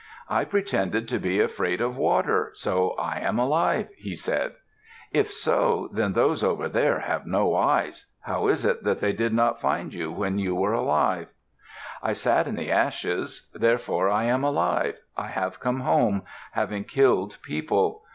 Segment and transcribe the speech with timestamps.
[0.29, 4.53] "I pretended to be afraid of water, so I am alive," he said.
[5.13, 8.07] "If so, then those over there have no eyes.
[8.21, 11.27] How is it that they did not find you when you were alive?"
[12.01, 14.99] "I sat in the ashes, therefore I am alive.
[15.15, 16.23] I have come home,
[16.53, 18.01] having killed people.